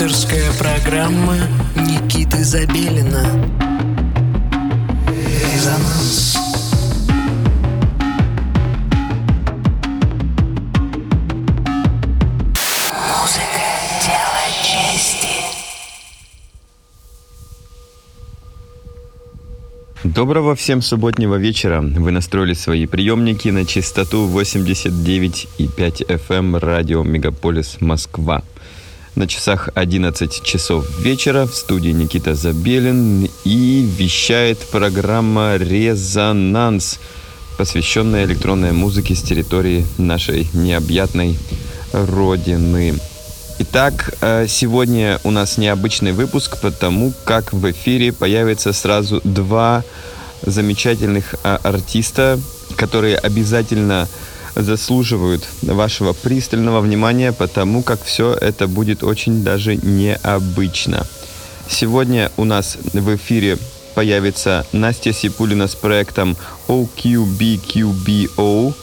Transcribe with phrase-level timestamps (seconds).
[0.00, 1.34] Авторская программа
[1.74, 3.24] Никиты Забелина
[5.08, 6.36] Резонанс
[13.08, 13.64] Музыка–
[14.06, 15.26] дело чести
[20.04, 21.80] Доброго всем субботнего вечера.
[21.80, 28.44] Вы настроили свои приемники на частоту 89,5 FM радио Мегаполис Москва.
[29.18, 37.00] На часах 11 часов вечера в студии Никита Забелин и вещает программа «Резонанс»,
[37.56, 41.36] посвященная электронной музыке с территории нашей необъятной
[41.92, 42.94] Родины.
[43.58, 49.82] Итак, э, сегодня у нас необычный выпуск, потому как в эфире появится сразу два
[50.42, 52.38] замечательных а, артиста,
[52.76, 54.06] которые обязательно
[54.54, 61.06] заслуживают вашего пристального внимания, потому как все это будет очень даже необычно.
[61.68, 63.58] Сегодня у нас в эфире
[63.94, 66.36] появится Настя Сипулина с проектом
[66.68, 68.74] OQBQBO.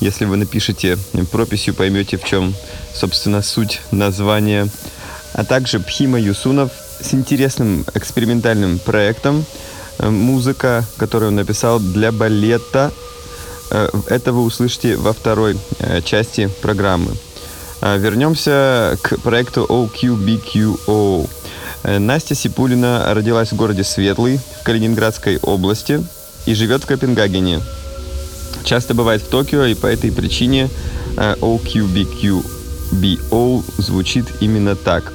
[0.00, 0.98] Если вы напишите
[1.30, 2.54] прописью, поймете, в чем,
[2.92, 4.68] собственно, суть названия.
[5.32, 9.44] А также Пхима Юсунов с интересным экспериментальным проектом
[9.98, 13.13] «Музыка», которую он написал для балета Э,
[14.06, 17.10] это вы услышите во второй э, части программы.
[17.80, 21.28] Э, вернемся к проекту OQBQO.
[21.98, 26.02] Настя Сипулина родилась в городе Светлый в Калининградской области
[26.46, 27.60] и живет в Копенгагене.
[28.64, 30.70] Часто бывает в Токио, и по этой причине
[31.16, 32.42] OQBQBO
[33.76, 35.12] звучит именно так.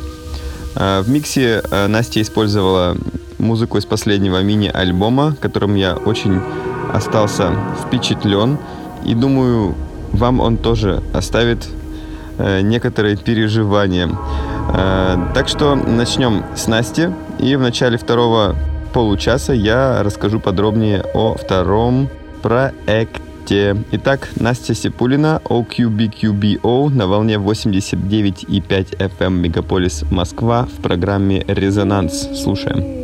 [0.76, 2.96] В миксе Настя использовала
[3.40, 6.40] музыку из последнего мини-альбома, которым я очень
[6.94, 7.54] остался
[7.86, 8.58] впечатлен.
[9.06, 9.76] И думаю,
[10.12, 11.68] вам он тоже оставит
[12.38, 14.10] э, некоторые переживания.
[14.74, 17.10] Э, так что начнем с Насти.
[17.40, 18.56] И в начале второго
[18.94, 22.10] получаса я расскажу подробнее о втором
[22.42, 23.78] проекте.
[23.92, 32.30] Итак, Настя Сипулина, OQBQBO на волне 89,5 FM Мегаполис Москва в программе «Резонанс».
[32.36, 32.99] Слушаем.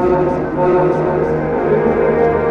[0.00, 0.30] Thank
[2.44, 2.49] you.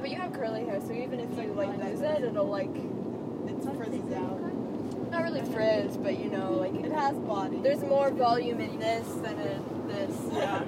[0.00, 2.74] but you have curly hair, so even if you like lose it, it'll like
[3.46, 4.40] it's frizzes out.
[5.10, 7.58] Not really frizz, but you know, like it has body.
[7.58, 10.16] There's more volume in this than in this.
[10.32, 10.64] Yeah.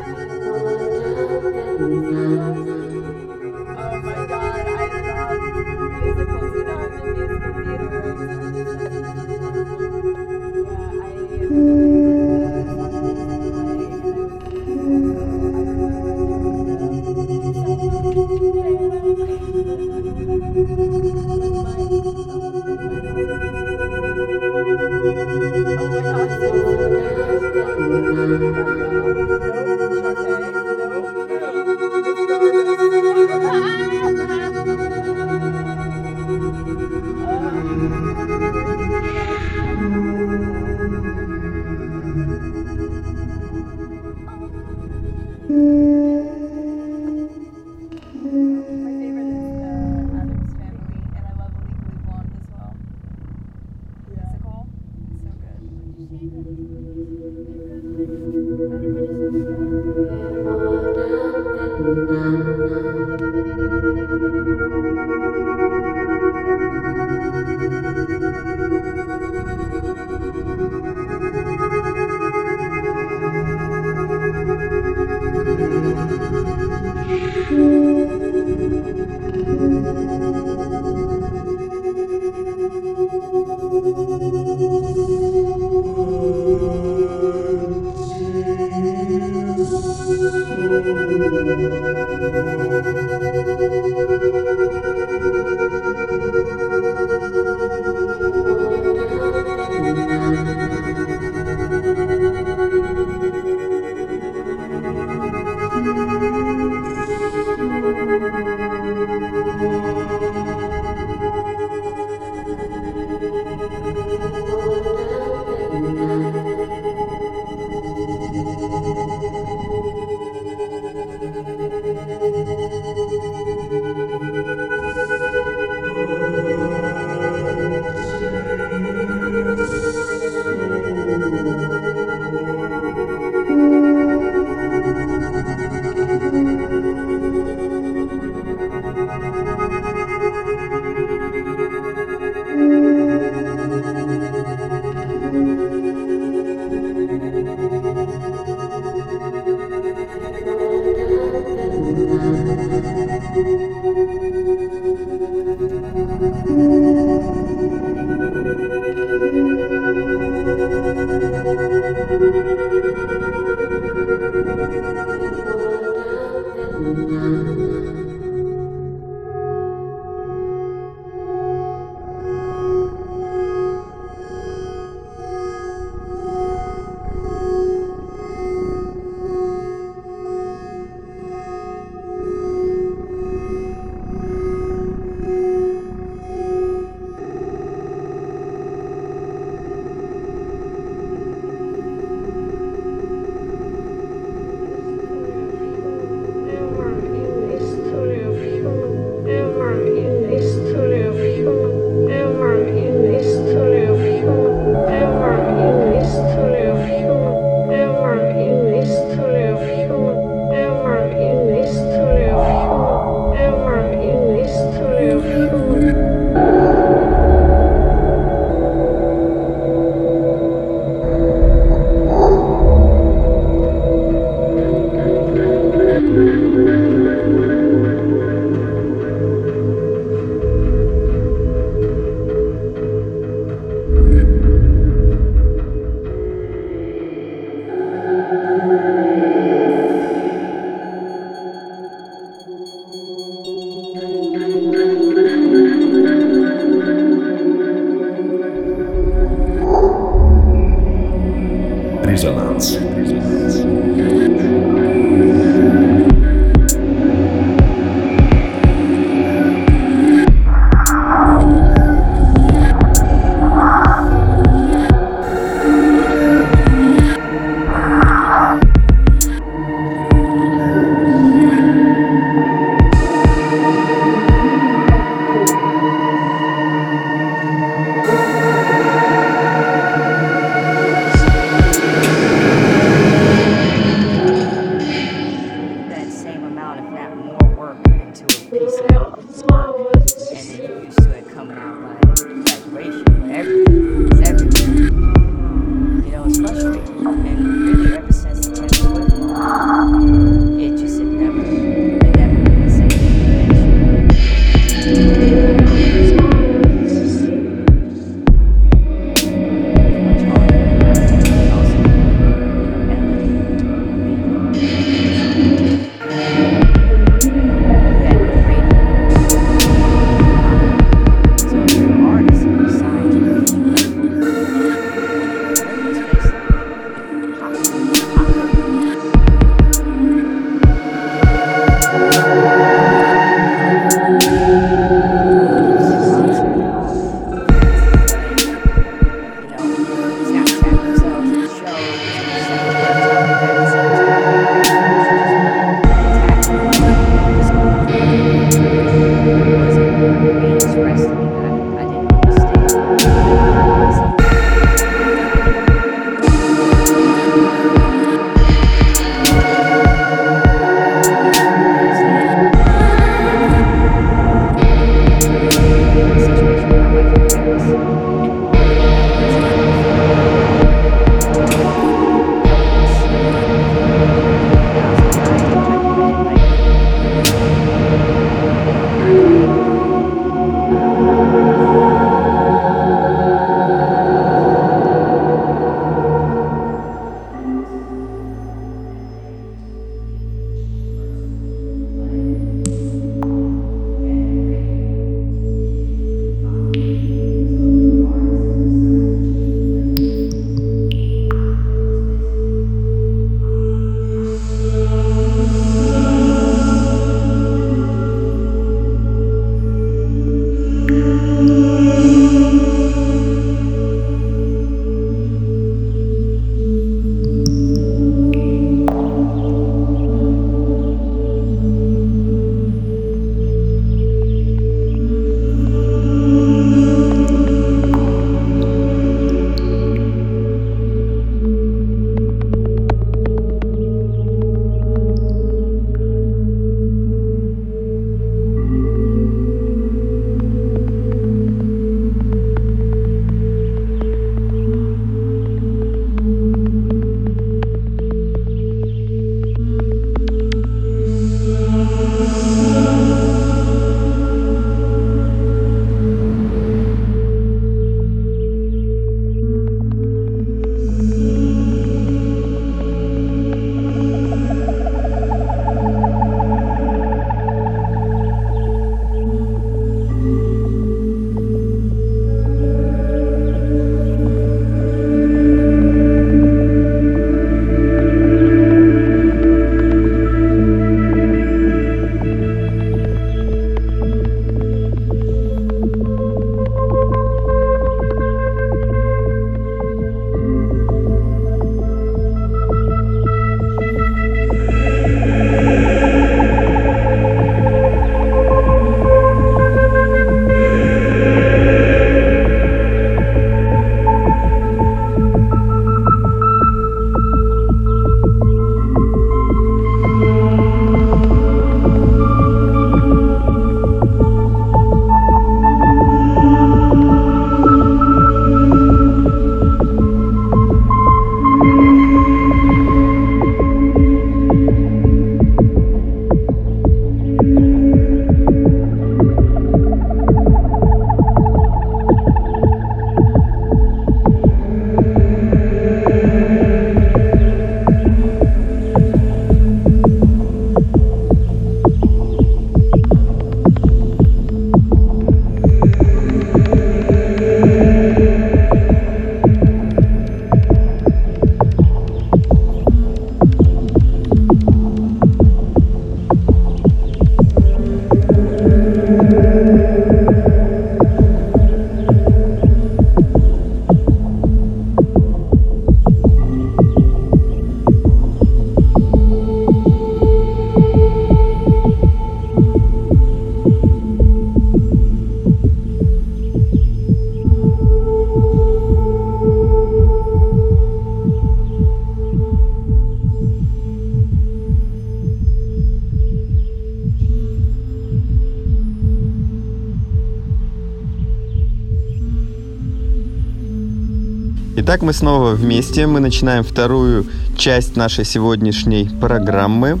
[594.88, 596.06] Итак, мы снова вместе.
[596.06, 597.26] Мы начинаем вторую
[597.58, 600.00] часть нашей сегодняшней программы.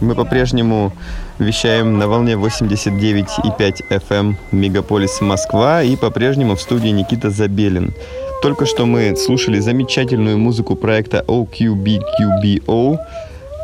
[0.00, 0.92] Мы по-прежнему
[1.40, 7.92] вещаем на волне 89,5 FM Мегаполис Москва и по-прежнему в студии Никита Забелин.
[8.42, 12.98] Только что мы слушали замечательную музыку проекта OQBQBO.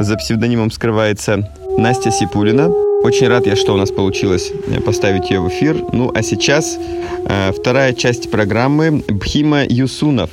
[0.01, 2.69] За псевдонимом скрывается Настя Сипулина.
[3.05, 4.51] Очень рад я, что у нас получилось
[4.85, 5.77] поставить ее в эфир.
[5.93, 6.77] Ну а сейчас
[7.27, 10.31] э, вторая часть программы Бхима Юсунов.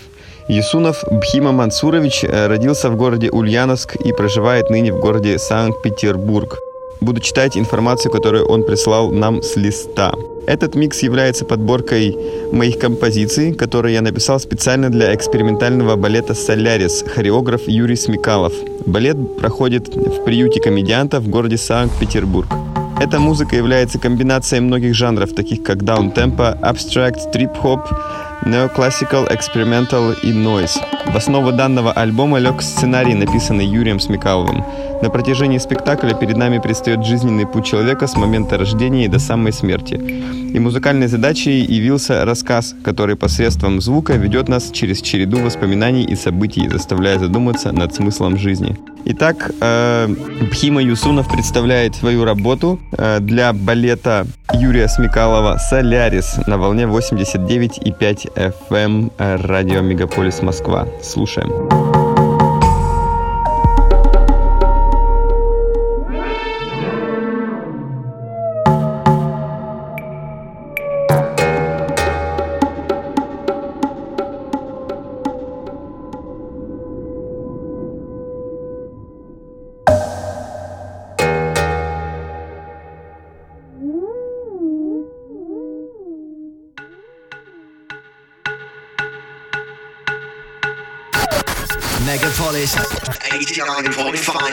[0.48, 6.60] Юсунов Бхима Мансурович э, родился в городе Ульяновск и проживает ныне в городе Санкт-Петербург.
[7.02, 10.14] Буду читать информацию, которую он прислал нам с листа.
[10.46, 12.16] Этот микс является подборкой
[12.52, 18.54] моих композиций, которые я написал специально для экспериментального балета «Солярис», хореограф Юрий Смекалов.
[18.86, 22.48] Балет проходит в приюте комедиантов в городе Санкт-Петербург.
[23.02, 27.82] Эта музыка является комбинацией многих жанров, таких как даунтемпо, абстракт, трип-хоп,
[28.44, 30.78] неоклассикал, экспериментал и нойз.
[31.06, 34.64] В основу данного альбома лег сценарий, написанный Юрием Смекаловым.
[35.02, 39.54] На протяжении спектакля перед нами предстает жизненный путь человека с момента рождения и до самой
[39.54, 39.96] смерти.
[40.54, 46.70] И музыкальной задачей явился рассказ, который посредством звука ведет нас через череду воспоминаний и событий,
[46.70, 48.78] заставляя задуматься над смыслом жизни.
[49.06, 50.08] Итак, э,
[50.50, 59.12] Бхима Юсунов представляет свою работу э, для балета Юрия Смекалова «Солярис» на волне 89,5 FM
[59.18, 60.88] э, радио Мегаполис Москва.
[61.04, 61.95] Слушаем.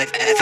[0.02, 0.41] if,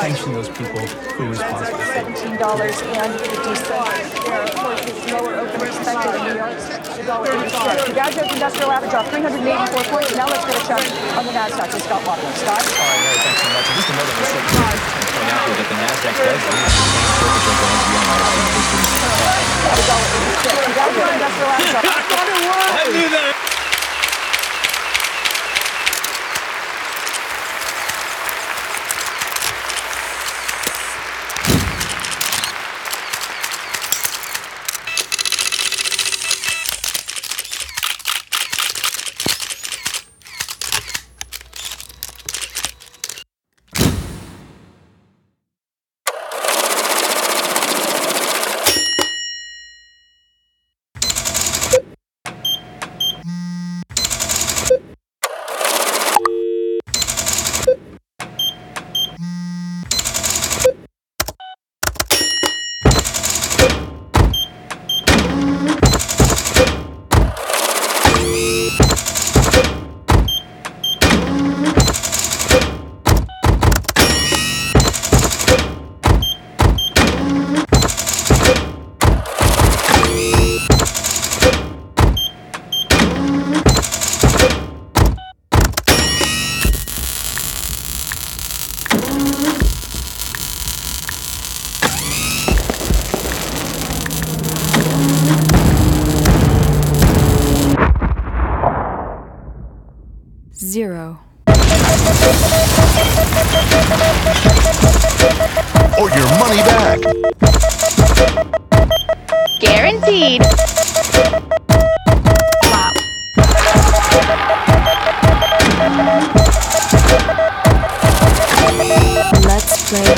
[0.00, 0.80] sanction those people
[1.16, 1.78] who are responsible.
[1.92, 4.16] Seventeen dollars and fifty cents.
[4.24, 6.56] Where, of course, it's lower open expected in New York.
[6.96, 7.84] The dollar eighty-six.
[7.88, 10.14] The Dow Jones Industrial Average off three hundred and eighty-four points.
[10.16, 10.84] Now let's get a check
[11.18, 12.32] on the Nasdaq with Scott Waterman.
[12.40, 12.62] Scott.
[12.62, 13.66] All right, Mary, thanks so much.
[13.68, 14.76] And just a note on the short term,
[15.12, 18.32] point out here that the NASDAQ does lead the same surface of the beyond our
[18.32, 18.88] history.
[19.62, 20.56] The dollar eighty-six.
[20.62, 21.90] The Dow Jones Industrial Average off.
[22.92, 23.51] Zero.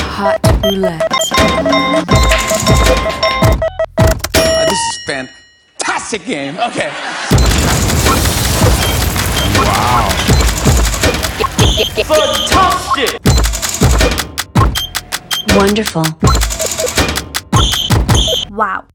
[0.01, 1.01] Hot roulette.
[4.35, 6.57] Uh, this is fantastic game.
[6.57, 6.89] Okay.
[9.57, 10.09] Wow.
[12.05, 13.19] Fantastic.
[15.55, 16.05] Wonderful.
[18.51, 18.85] Wow.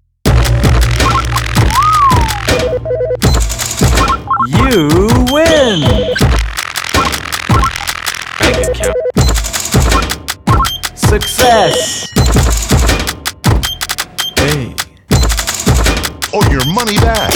[4.48, 4.88] You
[5.32, 5.80] win!
[8.38, 9.09] Bank account.
[11.10, 12.06] Success!
[14.36, 14.76] Hey.
[16.32, 17.32] Or your money back.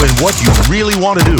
[0.00, 1.36] When what you really want to do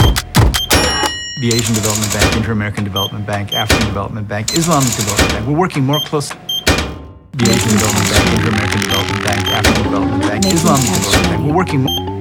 [1.40, 5.48] The Asian Development Bank, Inter-American Development Bank, African Development Bank, Islamic Development Bank.
[5.48, 6.28] We're working more close.
[6.28, 11.44] The Asian Development Bank, Inter-American Development Bank, African Development Bank, Islamic Development Bank.
[11.44, 11.82] We're working.
[11.82, 12.13] more.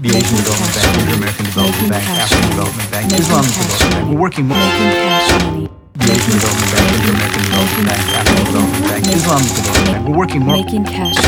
[0.00, 1.12] The Asian Development cash Bank, money.
[1.12, 2.48] Inter-American Development Bank, cash African.
[2.56, 4.08] Development Bank, Making Islamic Development Bank.
[4.08, 4.48] We're working.
[4.48, 4.56] more.
[4.56, 5.68] Making cash money.
[5.92, 10.08] The Asian Development Bank, Inter-American Development Bank, African Development Bank, Islamic Development Bank.
[10.08, 10.56] We're working more.
[10.56, 11.20] Making cash.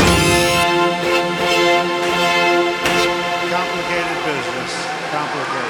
[3.53, 4.73] Complicated business.
[5.13, 5.69] Complicated.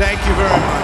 [0.00, 0.81] Thank you very much.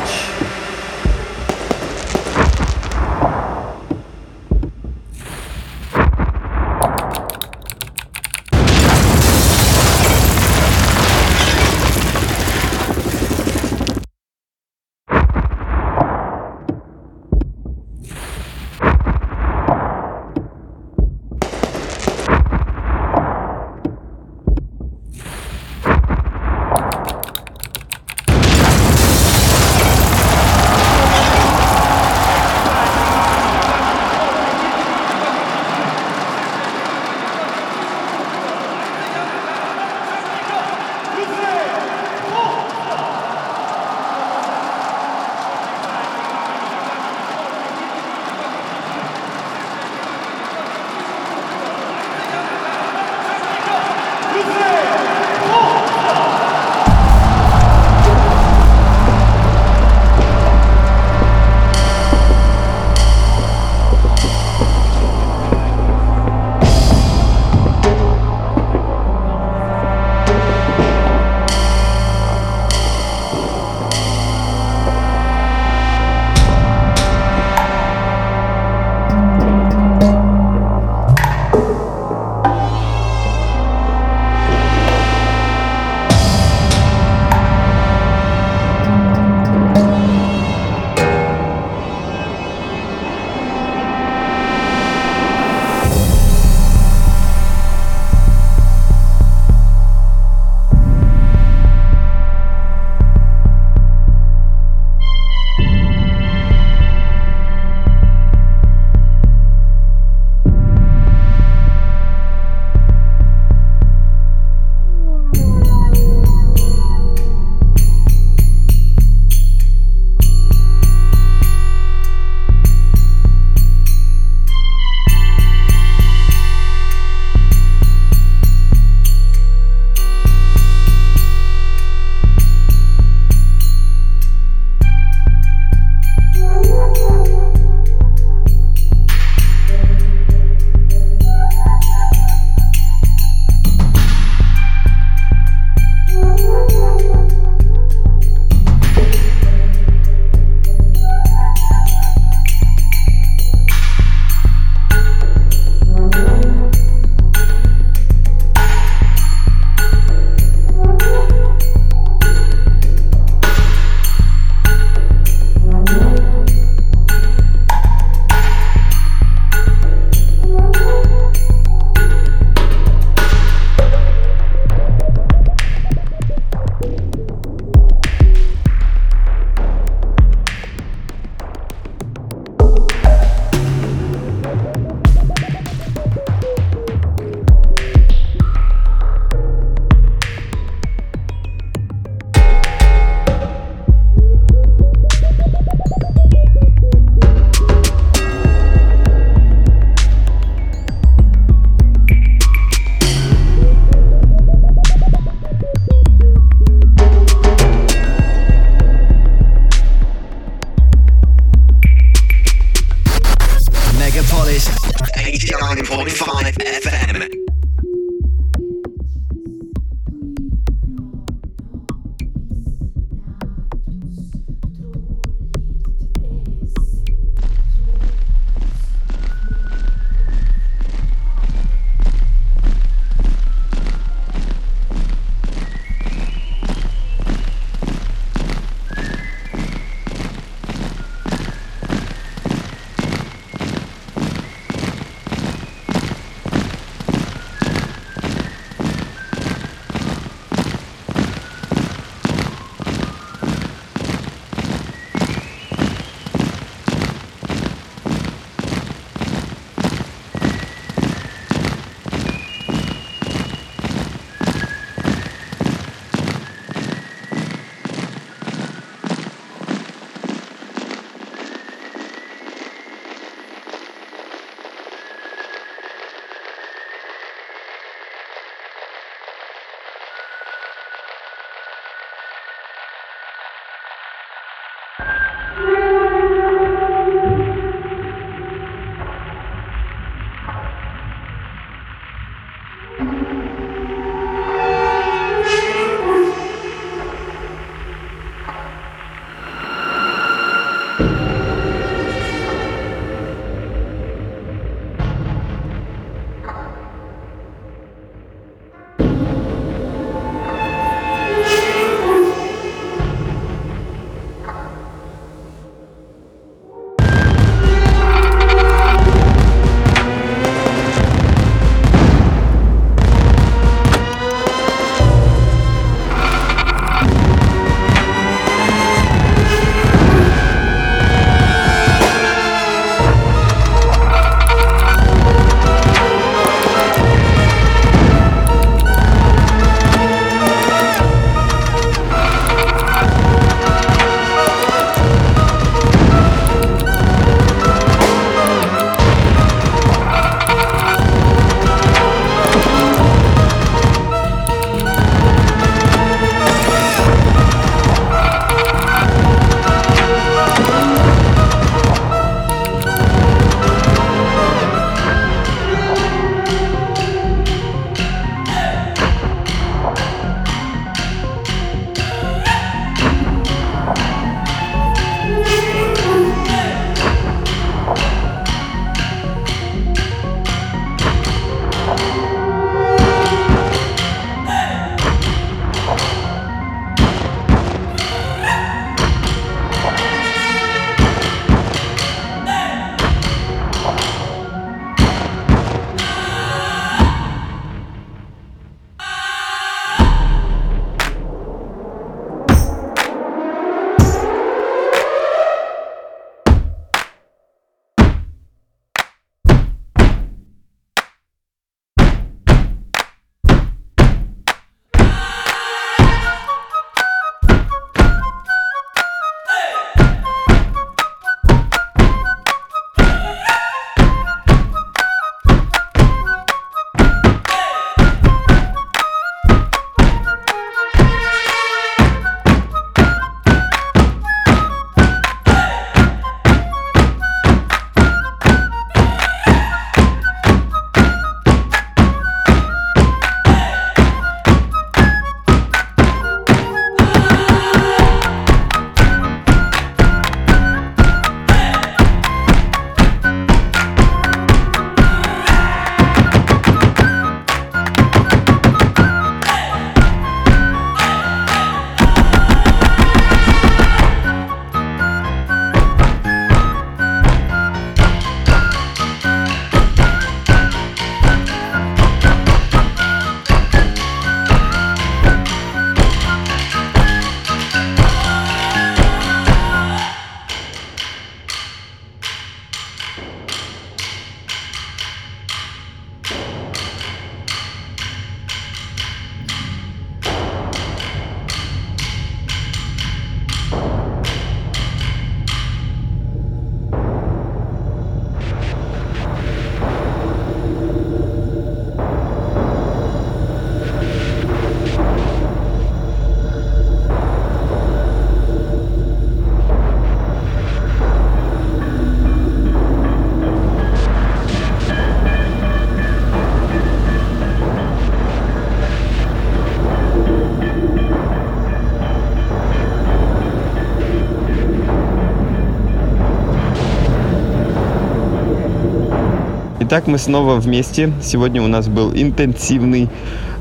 [529.91, 531.15] Итак, мы снова вместе.
[531.23, 533.09] Сегодня у нас был интенсивный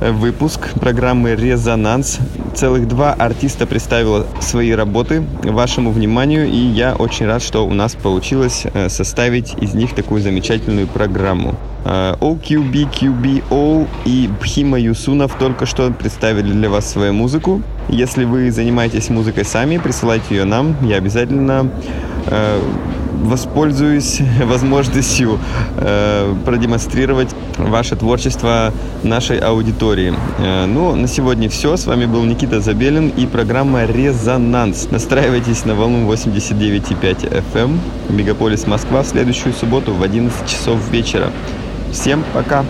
[0.01, 2.19] э, выпуск программы «Резонанс».
[2.53, 7.95] Целых два артиста представила свои работы вашему вниманию, и я очень рад, что у нас
[7.95, 11.55] получилось э, составить из них такую замечательную программу.
[11.85, 17.61] Э, OQB, QBO и Бхима Юсунов только что представили для вас свою музыку.
[17.87, 20.75] Если вы занимаетесь музыкой сами, присылайте ее нам.
[20.81, 21.71] Я обязательно
[22.25, 22.59] э,
[23.23, 25.39] воспользуюсь возможностью
[25.77, 30.13] э, продемонстрировать ваше творчество нашей аудитории.
[30.39, 31.77] Э, ну, на сегодня все.
[31.77, 34.89] С вами был Никита Забелин и программа «Резонанс».
[34.91, 41.31] Настраивайтесь на волну 89,5 FM Мегаполис Москва в следующую субботу в 11 часов вечера.
[41.91, 42.65] Всем пока!